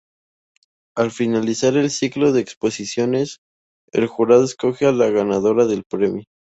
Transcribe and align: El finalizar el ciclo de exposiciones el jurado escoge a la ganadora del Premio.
El 1.03 1.11
finalizar 1.11 1.77
el 1.77 1.91
ciclo 1.91 2.31
de 2.31 2.41
exposiciones 2.41 3.37
el 3.91 4.07
jurado 4.07 4.43
escoge 4.45 4.87
a 4.87 4.91
la 4.91 5.11
ganadora 5.11 5.67
del 5.67 5.83
Premio. 5.87 6.23